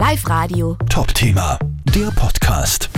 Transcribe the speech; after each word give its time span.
Live 0.00 0.26
Radio. 0.30 0.78
Top-Thema, 0.88 1.58
der 1.94 2.10
Podcast. 2.12 2.88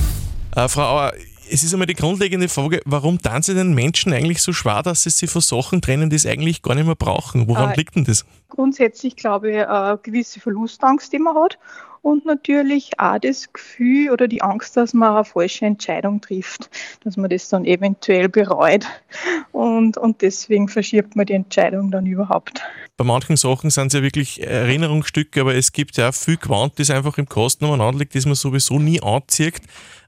Äh, 0.54 0.68
Frau 0.68 0.82
Auer, 0.82 1.12
es 1.50 1.64
ist 1.64 1.72
einmal 1.72 1.88
die 1.88 1.94
grundlegende 1.94 2.48
Frage, 2.48 2.80
warum 2.84 3.20
tun 3.20 3.42
sie 3.42 3.54
den 3.56 3.74
Menschen 3.74 4.12
eigentlich 4.12 4.40
so 4.40 4.52
schwer, 4.52 4.84
dass 4.84 5.02
sie 5.02 5.10
sich 5.10 5.28
von 5.28 5.42
Sachen 5.42 5.82
trennen, 5.82 6.10
die 6.10 6.18
sie 6.18 6.28
eigentlich 6.30 6.62
gar 6.62 6.76
nicht 6.76 6.86
mehr 6.86 6.94
brauchen? 6.94 7.48
Woran 7.48 7.72
Äh, 7.72 7.76
liegt 7.76 7.96
denn 7.96 8.04
das? 8.04 8.24
grundsätzlich 8.48 9.16
glaube 9.16 9.50
ich 9.50 9.66
eine 9.66 9.98
gewisse 10.00 10.38
Verlustangst, 10.38 11.12
die 11.12 11.18
man 11.18 11.34
hat 11.34 11.58
und 12.02 12.26
natürlich 12.26 12.90
auch 12.98 13.18
das 13.18 13.52
Gefühl 13.52 14.10
oder 14.10 14.28
die 14.28 14.42
Angst, 14.42 14.76
dass 14.76 14.92
man 14.92 15.14
eine 15.14 15.24
falsche 15.24 15.64
Entscheidung 15.64 16.20
trifft, 16.20 16.68
dass 17.04 17.16
man 17.16 17.30
das 17.30 17.48
dann 17.48 17.64
eventuell 17.64 18.28
bereut 18.28 18.84
und, 19.52 19.96
und 19.96 20.20
deswegen 20.20 20.68
verschiebt 20.68 21.16
man 21.16 21.26
die 21.26 21.34
Entscheidung 21.34 21.90
dann 21.90 22.06
überhaupt. 22.06 22.60
Bei 22.96 23.04
manchen 23.04 23.36
Sachen 23.36 23.70
sind 23.70 23.88
es 23.88 23.94
ja 23.94 24.02
wirklich 24.02 24.42
Erinnerungsstücke, 24.42 25.40
aber 25.40 25.54
es 25.54 25.72
gibt 25.72 25.96
ja 25.96 26.10
auch 26.10 26.14
viel 26.14 26.36
Quant, 26.36 26.78
das 26.78 26.90
einfach 26.90 27.16
im 27.18 27.28
Kasten 27.28 27.64
umeinander 27.64 28.00
liegt, 28.00 28.14
das 28.14 28.26
man 28.26 28.34
sowieso 28.34 28.78
nie 28.78 29.00
anzieht. 29.00 29.60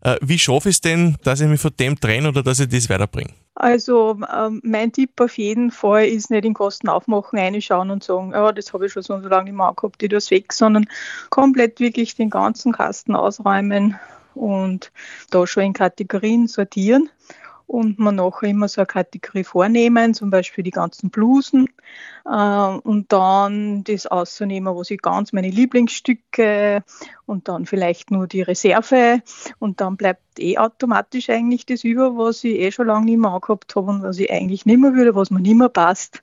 Äh, 0.02 0.16
wie 0.20 0.38
schaffe 0.38 0.68
ich 0.68 0.76
es 0.76 0.80
denn, 0.80 1.16
dass 1.22 1.40
ich 1.40 1.48
mich 1.48 1.60
von 1.60 1.72
dem 1.78 1.98
trenne 1.98 2.28
oder 2.28 2.42
dass 2.42 2.60
ich 2.60 2.68
das 2.68 2.90
weiterbringe? 2.90 3.30
Also 3.56 4.18
ähm, 4.34 4.60
mein 4.64 4.92
Tipp 4.92 5.20
auf 5.20 5.38
jeden 5.38 5.70
Fall 5.70 6.06
ist 6.06 6.30
nicht 6.30 6.44
in 6.44 6.54
Kosten 6.54 6.88
aufmachen, 6.88 7.38
reinschauen 7.38 7.90
und 7.90 8.02
sagen, 8.02 8.32
ja, 8.32 8.50
das 8.50 8.72
habe 8.72 8.86
ich 8.86 8.92
schon 8.92 9.02
so 9.02 9.16
lange 9.16 9.44
nicht 9.44 9.56
mehr 9.56 9.66
angehabt, 9.66 10.00
tue 10.00 10.16
es 10.16 10.30
weg, 10.30 10.52
sondern 10.52 10.86
komplett 11.30 11.78
wirklich 11.78 12.16
den 12.16 12.30
ganzen 12.30 12.72
Kasten 12.72 13.14
ausräumen 13.14 13.98
und 14.34 14.90
da 15.30 15.46
schon 15.46 15.62
in 15.64 15.72
Kategorien 15.72 16.48
sortieren 16.48 17.10
und 17.66 17.98
man 17.98 18.16
nachher 18.16 18.48
immer 18.48 18.68
so 18.68 18.82
eine 18.82 18.86
Kategorie 18.86 19.44
vornehmen, 19.44 20.14
zum 20.14 20.30
Beispiel 20.30 20.64
die 20.64 20.70
ganzen 20.70 21.10
Blusen 21.10 21.68
äh, 22.26 22.30
und 22.30 23.12
dann 23.12 23.84
das 23.84 24.06
auszunehmen, 24.06 24.74
was 24.76 24.90
ich 24.90 25.00
ganz 25.00 25.32
meine 25.32 25.50
Lieblingsstücke 25.50 26.84
und 27.26 27.48
dann 27.48 27.66
vielleicht 27.66 28.10
nur 28.10 28.26
die 28.26 28.42
Reserve 28.42 29.22
und 29.58 29.80
dann 29.80 29.96
bleibt 29.96 30.20
eh 30.38 30.58
automatisch 30.58 31.30
eigentlich 31.30 31.64
das 31.66 31.84
über, 31.84 32.16
was 32.16 32.44
ich 32.44 32.58
eh 32.58 32.72
schon 32.72 32.86
lange 32.86 33.06
nicht 33.06 33.18
mehr 33.18 33.30
angehabt 33.30 33.74
habe 33.76 33.90
und 33.90 34.02
was 34.02 34.18
ich 34.18 34.30
eigentlich 34.30 34.66
nicht 34.66 34.78
mehr 34.78 34.94
würde, 34.94 35.14
was 35.14 35.30
mir 35.30 35.40
nicht 35.40 35.56
mehr 35.56 35.68
passt. 35.68 36.22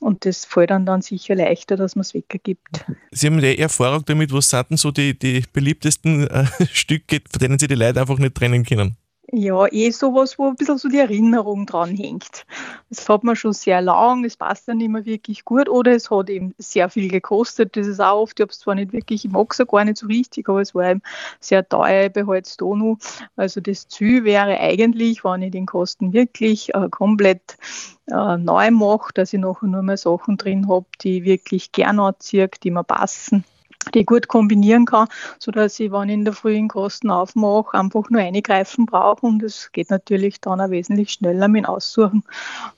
Und 0.00 0.24
das 0.24 0.46
fällt 0.46 0.70
dann, 0.70 0.86
dann 0.86 1.02
sicher 1.02 1.34
leichter, 1.34 1.76
dass 1.76 1.94
man 1.94 2.02
es 2.02 2.14
weggibt. 2.14 2.86
Sie 3.10 3.26
haben 3.26 3.38
ja 3.40 3.52
Erfahrung 3.52 4.04
damit, 4.06 4.32
was 4.32 4.48
sind 4.48 4.70
denn 4.70 4.76
so 4.78 4.90
die, 4.90 5.18
die 5.18 5.44
beliebtesten 5.52 6.26
äh, 6.26 6.46
Stücke, 6.72 7.20
von 7.30 7.38
denen 7.38 7.58
Sie 7.58 7.66
die 7.66 7.74
Leute 7.74 8.00
einfach 8.00 8.18
nicht 8.18 8.34
trennen 8.34 8.64
können? 8.64 8.96
Ja, 9.32 9.66
eh 9.70 9.90
sowas, 9.92 10.38
wo 10.40 10.48
ein 10.48 10.56
bisschen 10.56 10.78
so 10.78 10.88
die 10.88 10.98
Erinnerung 10.98 11.64
dran 11.64 11.94
hängt. 11.94 12.44
Das 12.88 13.08
hat 13.08 13.22
man 13.22 13.36
schon 13.36 13.52
sehr 13.52 13.80
lang, 13.80 14.24
es 14.24 14.36
passt 14.36 14.66
dann 14.66 14.78
mehr 14.78 15.04
wirklich 15.04 15.44
gut 15.44 15.68
oder 15.68 15.92
es 15.92 16.10
hat 16.10 16.28
eben 16.30 16.52
sehr 16.58 16.90
viel 16.90 17.08
gekostet. 17.08 17.76
Das 17.76 17.86
ist 17.86 18.00
auch 18.00 18.22
oft, 18.22 18.40
ich 18.40 18.42
habe 18.42 18.50
es 18.50 18.58
zwar 18.58 18.74
nicht 18.74 18.92
wirklich, 18.92 19.24
ich 19.24 19.30
mag 19.30 19.52
es 19.56 19.64
gar 19.68 19.84
nicht 19.84 19.98
so 19.98 20.08
richtig, 20.08 20.48
aber 20.48 20.62
es 20.62 20.74
war 20.74 20.90
eben 20.90 21.02
sehr 21.38 21.68
teuer, 21.68 22.08
behalte 22.08 22.48
es 22.48 22.56
da 22.56 22.64
noch. 22.64 22.96
Also 23.36 23.60
das 23.60 23.86
Ziel 23.86 24.24
wäre 24.24 24.58
eigentlich, 24.58 25.22
wenn 25.22 25.42
ich 25.42 25.52
den 25.52 25.66
Kosten 25.66 26.12
wirklich 26.12 26.74
äh, 26.74 26.88
komplett 26.90 27.56
äh, 28.08 28.36
neu 28.36 28.72
mache, 28.72 29.12
dass 29.14 29.32
ich 29.32 29.38
nachher 29.38 29.68
nur 29.68 29.82
mehr 29.82 29.96
Sachen 29.96 30.38
drin 30.38 30.68
habe, 30.68 30.86
die 31.02 31.18
ich 31.18 31.24
wirklich 31.24 31.70
gern 31.70 32.00
anziehe, 32.00 32.50
die 32.64 32.72
mir 32.72 32.82
passen 32.82 33.44
die 33.94 34.00
ich 34.00 34.06
gut 34.06 34.28
kombinieren 34.28 34.84
kann, 34.84 35.08
sodass 35.38 35.80
ich, 35.80 35.90
wenn 35.92 36.08
ich 36.08 36.14
in 36.14 36.24
der 36.24 36.34
frühen 36.34 36.68
Kosten 36.68 37.10
aufmache, 37.10 37.78
einfach 37.78 38.08
nur 38.10 38.20
eingreifen 38.20 38.86
brauche 38.86 39.26
und 39.26 39.42
es 39.42 39.70
geht 39.72 39.90
natürlich 39.90 40.40
dann 40.40 40.60
auch 40.60 40.70
wesentlich 40.70 41.10
schneller 41.12 41.48
mit 41.48 41.64
dem 41.64 41.66
Aussuchen 41.66 42.22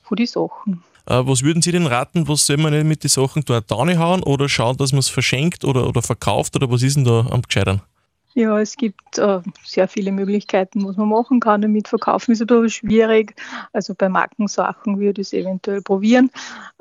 von 0.03 0.17
die 0.17 0.27
Sachen. 0.27 0.83
Äh, 1.07 1.23
was 1.27 1.43
würden 1.43 1.63
Sie 1.63 1.73
denn 1.73 1.87
raten, 1.87 2.29
was 2.29 2.47
soll 2.47 2.59
man 2.59 2.73
denn 2.73 2.87
mit 2.87 3.03
den 3.03 3.09
Sachen 3.09 3.45
da 3.45 3.61
hauen 3.69 4.23
oder 4.23 4.49
schauen, 4.49 4.77
dass 4.77 4.93
man 4.93 5.01
es 5.01 5.09
verschenkt 5.09 5.65
oder, 5.65 5.89
oder 5.89 6.03
verkauft 6.03 6.55
oder 6.57 6.71
was 6.71 6.83
ist 6.83 6.97
denn 6.97 7.05
da 7.05 7.27
am 7.31 7.43
gescheitern? 7.43 7.83
Ja, 8.35 8.59
es 8.59 8.77
gibt 8.77 9.19
äh, 9.19 9.41
sehr 9.65 9.89
viele 9.89 10.11
Möglichkeiten, 10.11 10.87
was 10.87 10.97
man 10.97 11.09
machen 11.09 11.41
kann. 11.41 11.63
Damit 11.63 11.89
verkaufen 11.89 12.33
ist 12.33 12.43
aber 12.43 12.69
schwierig. 12.69 13.35
Also 13.73 13.95
bei 13.95 14.09
Markensachen 14.09 14.99
würde 14.99 15.21
ich 15.21 15.29
es 15.29 15.33
eventuell 15.33 15.83
probieren. 15.83 16.31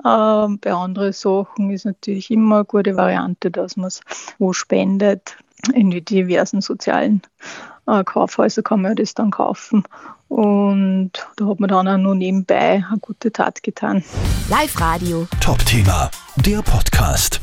Ähm, 0.05 0.59
bei 0.59 0.71
anderen 0.71 1.11
Sachen 1.11 1.69
ist 1.71 1.85
natürlich 1.85 2.31
immer 2.31 2.57
eine 2.57 2.65
gute 2.65 2.95
Variante, 2.95 3.51
dass 3.51 3.75
man 3.75 3.87
es 3.87 4.01
wo 4.39 4.53
spendet. 4.53 5.35
In 5.73 5.91
die 5.91 6.03
diversen 6.03 6.61
sozialen 6.61 7.21
äh, 7.85 8.03
Kaufhäuser 8.03 8.63
kann 8.63 8.81
man 8.81 8.95
das 8.95 9.13
dann 9.13 9.31
kaufen. 9.31 9.83
Und 10.29 11.11
da 11.35 11.45
hat 11.45 11.59
man 11.59 11.69
dann 11.69 11.87
auch 11.87 11.97
noch 11.97 12.15
nebenbei 12.15 12.83
eine 12.89 12.99
gute 12.99 13.31
Tat 13.31 13.61
getan. 13.61 14.03
Live 14.49 14.79
Radio. 14.79 15.27
Top-Thema, 15.41 16.09
der 16.37 16.61
Podcast. 16.61 17.41